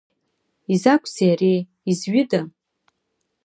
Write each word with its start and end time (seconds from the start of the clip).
Изакәзеи 0.73 1.31
ари, 1.33 1.55
изҩыда? 1.89 2.41